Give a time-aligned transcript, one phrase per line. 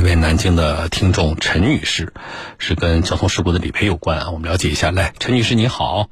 [0.00, 2.14] 一位南京的听众陈女士，
[2.56, 4.90] 是跟交通事故的理赔有关啊，我们了解一下。
[4.90, 6.08] 来，陈女士你好，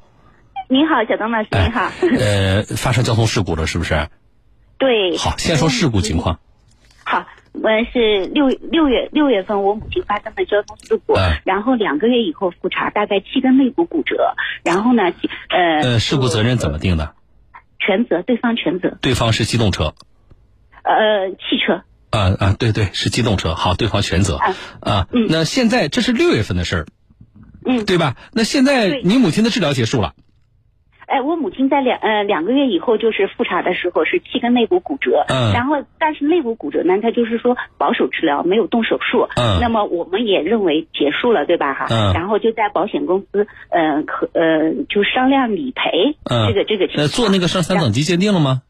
[0.69, 1.91] 你好，小东老师你好。
[2.19, 4.07] 呃，发生交通事故了是不是？
[4.77, 5.17] 对。
[5.17, 6.39] 好，先说事故情况。
[7.03, 15.01] 好，我是六六月六月份我母亲发生了交通事故，然后两个月以后复查，大概七根肋骨骨折，然后呢，
[15.49, 15.93] 呃。
[15.93, 17.15] 呃，事故责任怎么定的？
[17.79, 18.99] 全责，对方全责。
[19.01, 19.95] 对方是机动车。
[20.83, 21.81] 呃，汽车。
[22.11, 23.53] 啊啊，对对，是机动车。
[23.53, 24.39] 好，对方全责。
[24.79, 26.85] 啊，那现在这是六月份的事儿，
[27.65, 28.15] 嗯，对吧？
[28.33, 30.13] 那现在你母亲的治疗结束了。
[31.05, 41.73] 哎，我母亲在两呃两个月以后就是复查的时候是七根肋骨骨折，嗯，然后但是肋骨骨折呢，它就是说保守治疗，没有动手术，嗯，那么我们也认为结束了，对吧？
[41.73, 47.07] 哈，嗯，然后就在保险公司，呃，可呃就商量理赔，嗯，这个这个情况。
[47.07, 48.61] 做那个上三等级鉴定了吗？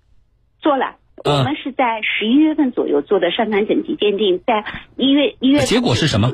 [0.62, 0.96] 做了。
[1.24, 4.64] 我们是在十一月份左右做的伤残等级鉴定，在
[4.96, 6.34] 一月一月结果是什么？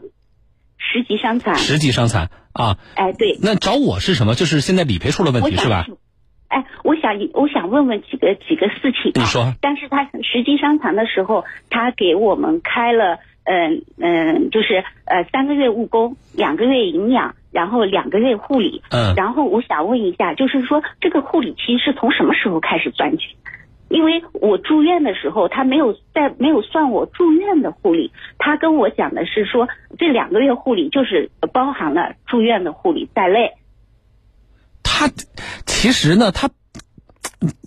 [0.77, 1.55] 十级伤残。
[1.55, 2.77] 十级伤残啊！
[2.96, 3.37] 哎，对。
[3.41, 4.35] 那找我是什么？
[4.35, 5.87] 就是现在理赔出了问题是吧？
[6.48, 9.12] 哎，我想我想问问几个几个事情。
[9.15, 9.54] 你说。
[9.62, 18.84] 但是他十级伤残的时候，他给我们开了嗯嗯，就是呃三个月误工，两个月营养，然后两个月护理。
[18.91, 19.15] 嗯。
[19.15, 23.24] 然后我想问一下，就是说这个护理期是从什么时候开始算起？
[23.89, 29.67] 因为我住院的时候，他没有在没有算我住院的护理，他跟我讲的是说
[29.99, 33.53] 这两个月护理就是包含了住院的护理在内。
[34.83, 35.09] 他
[35.65, 36.49] 其实呢，他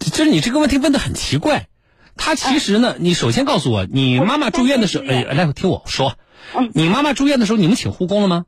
[0.00, 1.66] 就是你这个问题问的很奇怪。
[2.16, 6.14] 他其实呢，你首先告诉我，你妈妈住院的时候，哎，来听我说，
[6.52, 8.44] 嗯，你妈妈住院的时候，你们请护工了吗？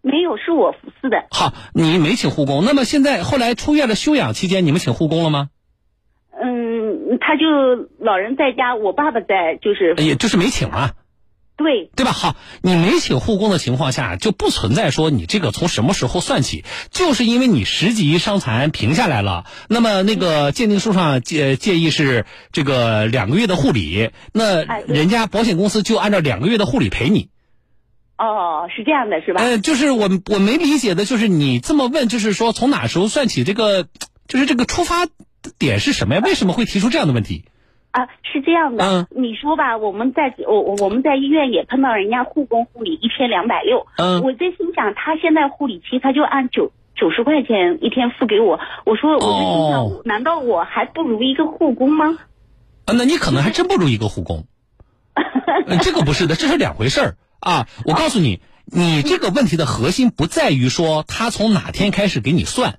[0.00, 1.26] 没有，是我服侍的。
[1.30, 5.50] 好，你没请护工，那么现在后来出院了休养期间，你们请护工了吗？
[6.38, 6.75] 嗯，
[7.20, 10.94] 他就老人在家，我爸爸在，就是也就是没请啊，
[11.56, 12.12] 对对吧？
[12.12, 27.30] 好，你没请护工的情况下，就不存在说你这个从什么时候算起，就是因为你十级伤残评下来了，那么那个鉴定书上建建议是这个两个月的护理，那人家保险公司就按照两个月的护理赔你。
[28.18, 29.42] 哦，是这样的，是吧？
[29.42, 33.86] 呃，就是我我没理解的就是你这么问，就是说从哪时候算起这个，
[34.26, 35.06] 就是这个出发。
[35.58, 36.20] 点是什么呀？
[36.24, 37.44] 为什么会提出这样的问题？
[37.90, 38.84] 啊，是这样的。
[38.84, 43.86] 嗯，你说吧，我们在我我们在医院也碰到人家护工护理一天两百六。
[43.96, 48.60] 嗯，我在心想，他现在护理期他就按九九十块钱一天付给我。
[48.84, 52.18] 我说，我在心想，难道我还不如一个护工吗？
[52.84, 54.44] 啊，那你可能还真不如一个护工。
[55.80, 57.66] 这个不是的，这是两回事儿啊！
[57.86, 62.78] 我告诉你，你这个问题的核心不在于说他从哪天开始给你算。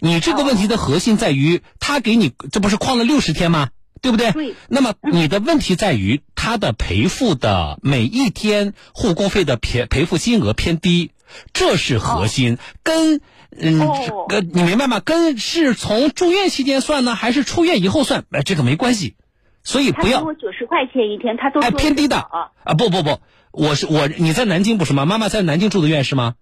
[0.00, 3.70] 你这个问题的核心在于，他给你这不是旷了六十天吗？
[4.00, 4.30] 对不对？
[4.32, 4.54] 对。
[4.68, 11.10] 那么你的问题在于，他的赔付的每一天护工费的赔赔付金额偏低，
[11.52, 12.58] 这是核心。
[12.84, 13.20] 跟
[13.60, 13.80] 嗯，
[14.28, 15.00] 跟你明白吗？
[15.00, 18.24] 跟是从住院期间算呢，还是出院以后算？
[18.30, 19.16] 哎，这个没关系。
[19.64, 20.22] 所以不要。
[20.22, 23.20] 我九十块钱一天，他都哎偏低的啊啊不不不，
[23.50, 25.06] 我是我你在南京不是吗？
[25.06, 26.34] 妈妈在南京住的院是吗？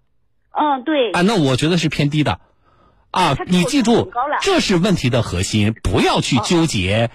[0.52, 1.12] 嗯，对。
[1.12, 2.40] 啊，那我觉得是偏低的。
[3.16, 4.12] 啊，你记住，
[4.42, 7.08] 这是问题的核心，不要去纠结，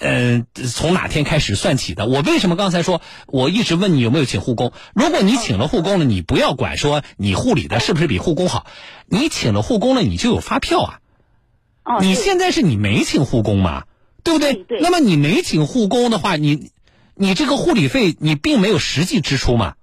[0.00, 2.06] 嗯，从哪天开始算起的？
[2.06, 4.72] 我为什么刚才说，我一直问你有没有请护工？
[4.92, 8.66] 如果你请了护工了，你不要管说你护理的是不是比护工好，
[9.06, 10.98] 你请了护工了，你就有发票啊。
[11.84, 13.84] 哦，你现在是你没请护工嘛，
[14.24, 14.54] 对不对？
[14.54, 14.80] 对。
[14.80, 16.72] 那么你没请护工的话，你，
[17.14, 19.74] 你这个护理费你并没有实际支出嘛。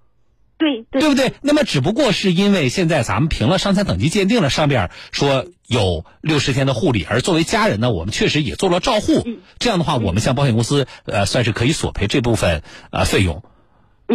[0.91, 1.33] 对对不对？
[1.41, 9.25] 那么只不过是因为现在咱们评了伤残等级鉴定了，上边说有六十天的护理，而作为家人呢，我们确实也做了照护。
[9.59, 13.43] 这样的话，我们向保险公司呃算是可以索赔这部分呃费用，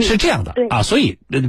[0.00, 0.82] 是这样的啊。
[0.82, 1.42] 所以呃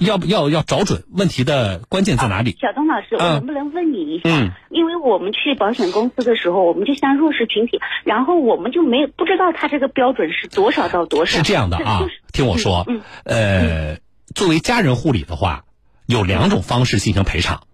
[0.00, 2.56] 要不要要找准问题的关键在哪里？
[2.60, 4.22] 小东老师，我能不能问你一下？
[4.24, 11.38] 嗯，因为我们去保险公司的时候，我们就像弱势群体，然后我们就没有不知道他这个标准是多少到多少。
[11.38, 14.03] 是这样的啊，听我说，嗯呃。
[14.34, 15.64] 作为家人护理的话，
[16.06, 17.66] 有两种方式进行赔偿，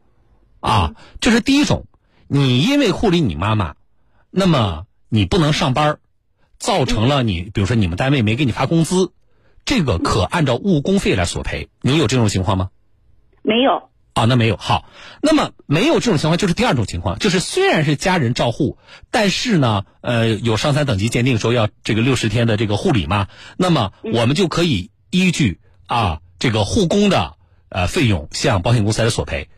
[0.60, 1.86] 啊，就是第一种，
[2.28, 3.74] 你因为护理你妈妈，
[4.30, 5.98] 那么你不能上班，
[6.58, 9.12] 造成了你，比如说你们单位没给你发工资，
[9.64, 11.68] 这个可按照误工费来索赔。
[11.80, 12.70] 你有这种情况吗？
[13.42, 13.88] 没有。
[14.12, 14.56] 啊，那没有。
[14.56, 14.86] 好，
[15.22, 18.76] 那么没有这种情况，就是第二种情况，就是虽然是家人照护，
[19.10, 26.20] 但是呢，呃，有伤残等级鉴定说要这个六十天的这个护理嘛，那么我们就可以依据啊。
[26.40, 27.36] 这个护工的
[27.68, 29.48] 呃费用向保险公司来索赔，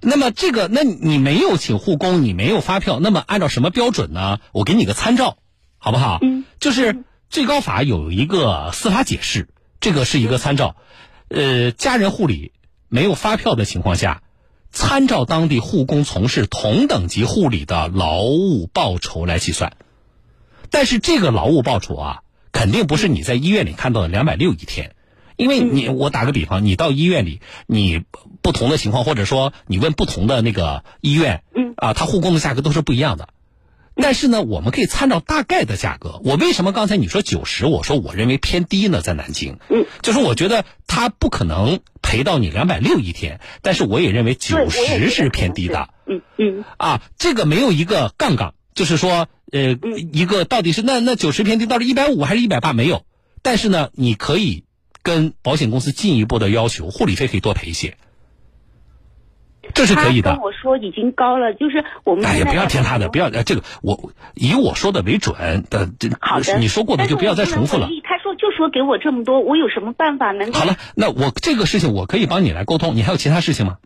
[0.00, 4.38] 那么这个那你没有请护工，你没有发票，那么按照什么标准呢？
[4.52, 5.36] 我给你个参照，
[5.76, 6.18] 好不好？
[6.22, 9.48] 嗯，就是最高法有一个司法解释，
[9.80, 10.76] 这个是一个参照。
[11.28, 12.52] 呃，家人护理
[12.88, 14.22] 没有发票的情况下，
[14.70, 19.76] 参照当地护工从事同等级护理的劳务报酬来计算。
[20.70, 24.94] 但是这个劳务报酬啊，肯定不是你在医院里看到的两百六一天，
[25.38, 28.02] 因为你我打个比方，你到医院里，你
[28.42, 33.28] 不同的情况，或者说你问不同的那个医院，嗯啊，他护工的价格都是不一样的。
[34.00, 36.20] 但是呢，我们可以参照大概的价格。
[36.24, 39.00] 我为什么刚才你说九十，我说我认为偏低呢？
[39.00, 45.90] 在南京，嗯，就是我觉得他不可能赔到你两百六一天，但是我也认为九十是偏低的。
[46.06, 49.76] 嗯嗯啊，这个没有一个杠杠，就是说，呃，
[50.12, 53.04] 一个到底是那那九十偏低，到底一百五还是一百八没有？
[53.42, 54.64] 但是呢，你可以
[55.08, 57.96] 跟保险公司进一步的要求，护理费可以多赔一些，
[59.72, 60.38] 这是可以的。
[60.42, 73.78] 我说已经高了，就是我们哎呀，不要听他的，不要呃，这个我以我说的为准的，这好的，你说过的就不要再重复了他说就说给我这么多，我有什么办法能好了，那我这个事情我可以帮你来沟通，你还有其他事情吗？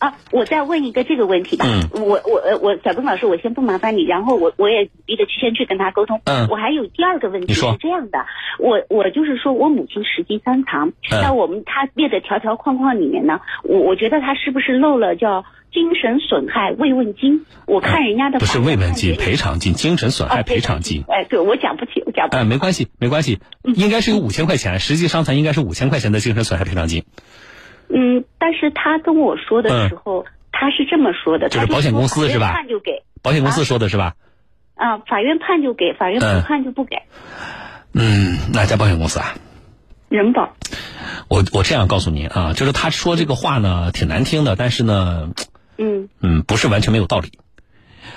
[0.00, 1.66] 啊，我再问一个这个问题吧。
[1.68, 6.20] 嗯我我呃我小东老师，我先不麻烦你，然后我我也努力的去先去跟他沟通。
[6.24, 8.18] 嗯我还有第二个问题是这样的，
[8.58, 17.44] 我我就是说我母亲十级三藏，嗯那我们他列的条条框框里面呢，我我觉得他是不是漏了叫精神损害慰问金？
[17.66, 21.04] 我看人家的不是慰问金、赔偿金、精神损啊害赔偿金。
[21.08, 22.36] 哎，对我讲不清，我讲不。
[22.44, 27.04] 没关系，没关系，应该是有五千块钱，实际伤残应该是五千块钱的精神损害赔偿金。
[27.92, 34.14] 嗯，但是他跟我说的时候，他是这么说的，就是保险公司是吧判就给保险公司说的是吧？
[34.74, 36.96] 啊，法院判就给，法院嗯不判就不给。
[37.92, 39.34] 嗯，哪家保险公司啊？
[40.08, 40.54] 人保
[41.28, 45.30] 我我这样告诉您啊，就是他说这个话呢挺难听的，但是呢，
[45.76, 47.32] 嗯，嗯，不是完全没有道理。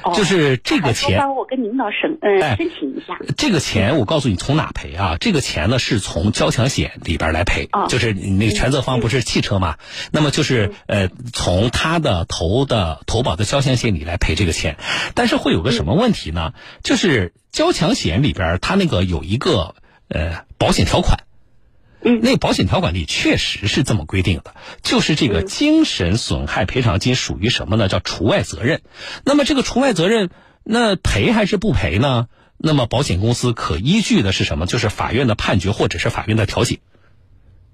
[0.03, 3.17] 哦就是这个钱我跟领导申嗯、哎申请一下。
[3.37, 5.17] 这个钱我告诉你从哪赔啊？
[5.19, 9.77] 这个钱呢是从交强险里边来赔，哦就是你那个全责方不是汽车嘛？
[10.11, 14.77] 那么就是呃从他的投的投保的交强险里来赔这个钱，
[15.15, 16.53] 但是会有个什么问题呢？
[16.83, 19.75] 就是交强险里边它那个有一个
[20.09, 21.19] 呃保险条款。
[22.03, 27.87] 嗯那保险条款里确实是这么规定的，就是这个嗯精神损害赔偿金属于什么呢？
[27.87, 28.81] 叫除外责任。
[29.23, 30.29] 那么这个除外责任，
[30.63, 32.27] 那赔还是不赔呢？
[32.57, 34.65] 那么保险公司可依据的是什么？
[34.65, 36.79] 就是法院的判决或者是法院的调解。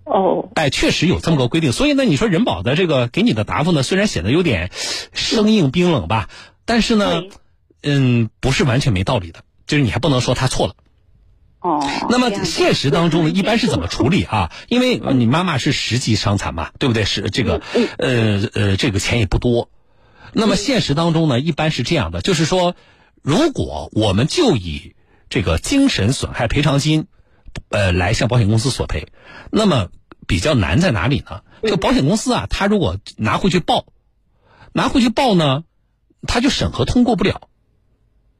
[0.03, 1.71] 哦，哎，确实有这么个规定。
[1.71, 4.71] 所以呢，你说人保的这个给你的答复呢，虽然显得有点
[5.13, 6.29] 生硬冰冷吧，
[6.65, 7.23] 但是呢，
[7.83, 9.43] 嗯，不是完全没道理的。
[9.67, 10.73] 就是你还不能说他错了。
[11.61, 14.51] 哦，那么现实当中呢，一般是怎么处理啊？
[14.69, 17.03] 因为呃你妈妈是十级伤残嘛，对不对？
[17.03, 17.61] 是这个，
[17.97, 19.69] 呃呃，这个钱也不多。
[20.31, 22.75] 那么现实当中呢，一般是这样的，就是说，
[23.21, 24.95] 如果我们就以
[25.29, 27.07] 这个精神损害赔偿金，
[27.69, 29.07] 呃，来向保险公司索赔，
[29.51, 29.89] 那么
[30.27, 31.41] 比较难在哪里呢？
[31.63, 33.85] 就保险公司啊，他如果拿回去报，
[34.71, 35.63] 拿回去报呢，
[36.25, 37.49] 他就审核通过不了。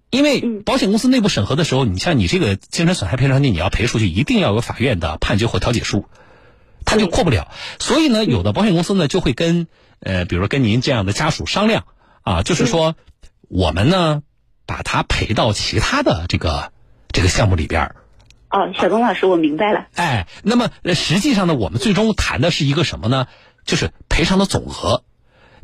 [0.09, 6.05] 因为嗯保险公司内部审核的时候，你像你这个精神损害赔偿金，你要赔出去，一定要有法院的判决或调解书，
[6.85, 7.51] 它就过不了。
[7.79, 9.67] 所以呢，有的保险公司呢就会跟
[9.99, 11.85] 呃，比如说跟您这样的家属商量
[12.23, 12.95] 啊，就是说
[13.47, 14.23] 我们呢
[14.65, 16.71] 把它赔到其他的这个
[17.11, 17.95] 这个项目里边儿。
[18.49, 19.87] 哦，小东老师，我明白了。
[19.93, 23.27] 哎，那么呃实际上呢，我们最终谈的是一个什么呢？
[23.65, 25.03] 就是赔偿的总额。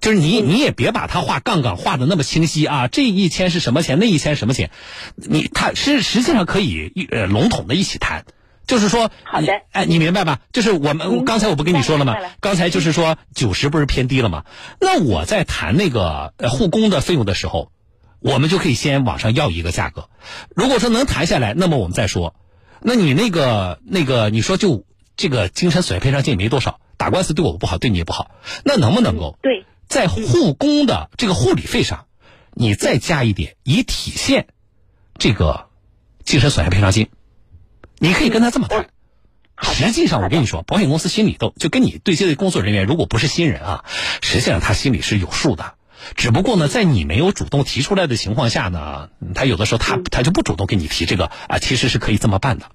[0.06, 2.88] 就是你，你也别把它画杠杠画的那么清晰啊！
[2.88, 4.70] 这一千是什么钱，那一千什么钱？
[5.16, 8.24] 你它是实际上可以一呃笼统的一起谈，
[8.68, 10.42] 就是说，好的你哎，你明白吧？
[10.54, 12.30] 就是我们、嗯刚才我不跟你说了吗了？
[12.40, 14.44] 刚才就是说九十不是偏低了吗？
[14.80, 17.72] 那我在谈那个呃护工的费用的时候，
[18.20, 20.08] 我们就可以先往上要一个价格。
[20.56, 22.36] 如果说能谈下来，那么我们再说。
[22.80, 24.86] 那你那个那个，你说就
[25.18, 28.30] 这个精神损害赔偿金也没多少，打官司对我不好，对你也不好，
[28.64, 32.06] 那能不能够对，在护工的这个护理费上，
[32.54, 34.48] 你再加一点，以体现
[35.18, 35.68] 这个
[36.24, 37.10] 精神损害赔偿金？
[38.00, 38.89] 你可以跟他这么谈。
[39.62, 43.86] 实际上，我跟你说，保险公司心里都就跟你对接的工作人员，如果不是新人啊，
[44.22, 45.75] 实际上他心里是有数的。
[46.15, 52.65] 只不过呢，在你没有主动提出来的情况下呢，他有的时候他他就不主动跟你提这个啊，其实是可以这么办的。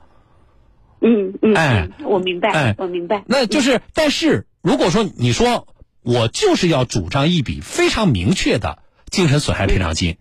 [1.02, 3.24] 嗯嗯，哎嗯我明白，哎我明白。
[3.26, 5.68] 那就是，但是如果说你说
[6.02, 8.78] 我就是要主张一笔非常明确的
[9.10, 10.16] 精神损害赔偿金，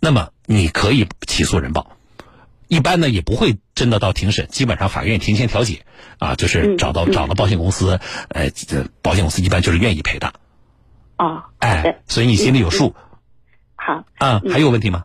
[0.00, 1.96] 那么你可以起诉人保，
[2.68, 5.84] 一般呢也不会真的到庭审，基本上法院庭前调解
[6.18, 10.32] 啊，就是嗯找到嗯找了保险公司，呃，这保险公司一般就是愿意赔的，
[11.18, 12.94] 哦，哎，所以你心里有数
[13.76, 14.04] 好。
[14.16, 14.40] 啊。
[14.50, 15.04] 还有问题吗？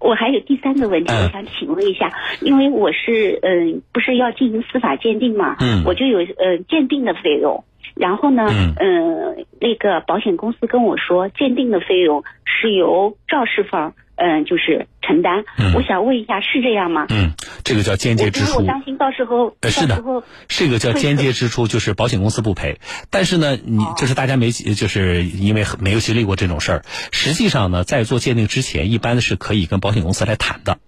[0.00, 7.64] 我还有第三个问题，嗯我想请问一下，因为我是嗯、不是要进行司法鉴定嘛，嗯我就有呃鉴定的费用。
[7.96, 15.44] 然后呢，嗯呃，那个保险公司跟我说，鉴定的费用是由肇事方，嗯、就是承担。
[15.58, 17.06] 嗯我想问一下，是这样吗？
[17.08, 17.32] 嗯，
[17.64, 18.62] 这个叫间接支出我。
[18.66, 20.02] 担心到时候，呃，是的
[20.46, 22.78] 这个叫间接支出，就是保险公司不赔。
[23.08, 30.78] 但是呢，你哦就是大家没就是因为没有经历过这种事儿，实际上呢，在做鉴定之前，一般是可以跟保险公司来谈的。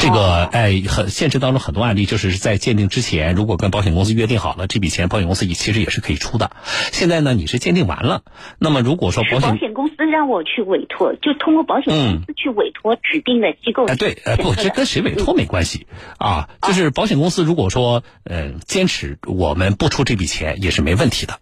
[0.00, 6.50] 这个哦哎，很现实当中很多案例就是在鉴定之前，如果跟保险公司约定好了，这笔钱保险公司也其实也是可以出的。
[6.90, 8.22] 现在呢，你是鉴定完了，
[8.58, 13.84] 那么如果说保险保险公司让我去委托，就通过保险公司去委托指定的机构。
[13.84, 16.48] 哎，对，呃，不，这跟谁委托没关系啊。
[16.62, 21.34] 就是保险公司如果说，呃，坚持我们不出这笔钱也是没问题的。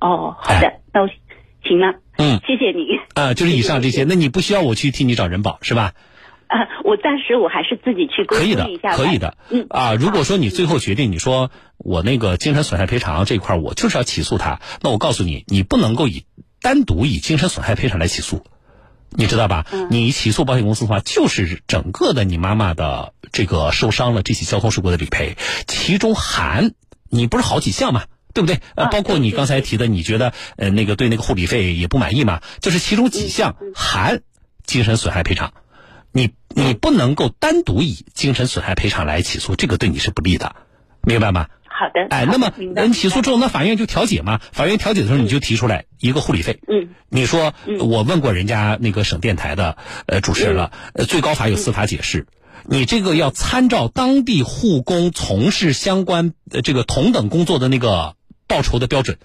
[0.00, 1.08] 哦，好的，那我
[1.62, 2.98] 行了，嗯，谢谢你。
[3.14, 5.92] 啊，就是以上这些，那你不需要我去替你找人保是吧？
[6.52, 9.36] 啊， 我暂时我还是自己去沟可以的通一下吧。，可以的。
[9.50, 16.24] 嗯啊，如果说你最后决定，你说我那个精神损害赔偿这一块儿我就是要起诉他，那我告诉你，你不能够以
[16.60, 18.44] 单独以精神损害赔偿来起诉，
[19.10, 19.66] 你知道吧？
[19.72, 26.72] 嗯你起诉保险公司的话，就是整个的你妈妈的这个受伤了这起交通事故的理赔，其中含
[27.08, 28.04] 你不是好几项嘛？
[28.34, 28.60] 对不对？
[28.76, 32.40] 呃，啊包括你刚才提的，你觉得呃那个对那个护理费也不满意嘛？
[32.60, 34.22] 就是其中几项嗯含
[34.64, 35.52] 精神损害赔偿，
[36.12, 40.54] 你你不能够单独以精神损害赔偿来起诉，这个对你是不利的，
[41.02, 41.46] 明白吗？
[41.64, 42.06] 好的。
[42.10, 44.40] 哎，那么人起诉之后，那法院就调解嘛。
[44.52, 46.60] 法院调解的时候，你就提出来一个护理费。
[46.68, 49.76] 嗯你说我问过人家那个省电台的
[50.06, 52.26] 呃主持人了，呃最高法有司法解释，
[52.66, 58.16] 你这个要参照当地护工从事相关呃这个同等工作的那个
[58.46, 59.16] 报酬的标准，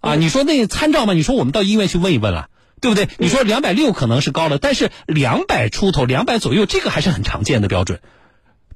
[0.00, 1.12] 啊，你说那参照吗？
[1.12, 2.48] 你说我们到医院去问一问了。
[2.80, 3.08] 对不对？
[3.18, 8.00] 你说两百六可能是高了，但是两百出头、两百左右，这个还是很常见的标准。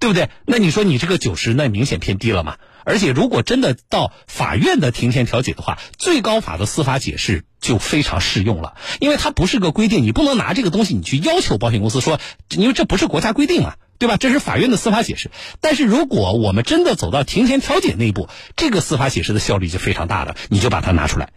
[0.00, 0.30] 对不对？
[0.46, 2.56] 那你说你这个九十，那明显偏低了嘛？
[2.84, 12.18] 而且如果真的到法院的庭前调解的话，最高法的司法解释就非常适用了，因为它不是个规定，你不能拿这个东西你去要求保险公司说，
[12.50, 14.16] 因为这不是国家规定啊，对吧？
[14.16, 15.30] 这是法院的司法解释。
[15.60, 21.28] 但是如果我们真的走到庭前调解那一步，这个司法解释的效率就非常大的，你就把它拿出来，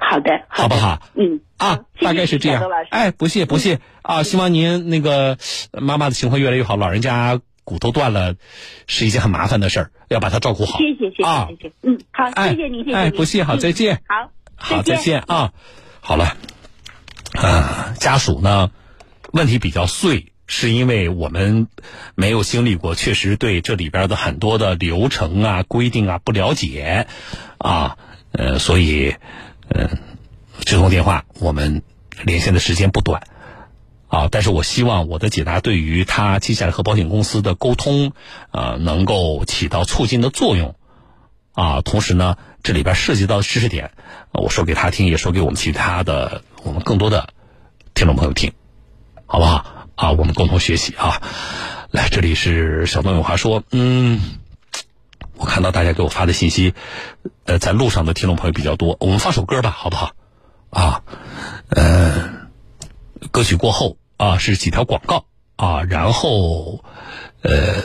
[0.00, 1.02] 好的，好不好？
[1.14, 2.62] 嗯啊，大概是这样。
[2.90, 4.22] 哎，不谢不谢啊！
[4.22, 5.36] 希望您那个
[5.72, 6.76] 呃妈妈的情况越来越好。
[6.76, 8.34] 老人家骨头断了，
[8.86, 10.78] 是一件很麻烦的事儿，要把她照顾好。
[10.78, 14.02] 谢谢谢啊谢谢谢，嗯，好，哎谢谢您，谢谢哎，不谢，好，嗯再见。
[14.08, 15.52] 好，好，再见啊！
[16.00, 16.36] 好了，
[17.34, 18.70] 啊，家属呢，
[19.32, 21.68] 问题比较碎，是因为我们
[22.14, 27.06] 没有经历过，确实对这里边的很多的流程啊、规定啊不了解
[27.58, 27.98] 啊，
[28.32, 29.14] 呃，所以，
[29.70, 29.98] 嗯、
[30.60, 31.82] 这通电话我们
[32.24, 33.22] 连线的时间不短。
[34.08, 38.12] 啊，但是我希望我的解答对于他接下来和保险公司的沟通，
[38.50, 40.74] 呃，能够起到促进的作用。
[41.52, 43.92] 啊，同时呢，这里边涉及到的知识点，
[44.32, 47.32] 我说给他听，也说给我们其他的我们更多的
[47.94, 48.52] 听众朋友听，
[49.26, 49.86] 好不好？
[49.94, 51.22] 啊，我们共同学习啊。
[51.92, 54.20] 来，这里是小东有话说，嗯，
[55.40, 56.74] 我看到大家给我发的信息，
[57.46, 60.12] 呃，在路上的听众朋友比较多，我们放首歌吧，好不好？
[60.68, 61.02] 啊，
[61.70, 62.28] 呃，
[63.30, 65.24] 歌曲过后啊是几条广告
[65.56, 66.84] 啊，然后
[67.40, 67.84] 呃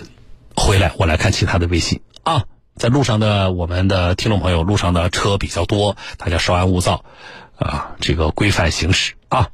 [0.57, 2.43] 回来我来看其他的微信啊。
[2.75, 7.05] 在路上的我们的听众朋友，路上的车比较多，大家稍安勿躁，
[7.57, 9.47] 啊，这个规范行驶啊。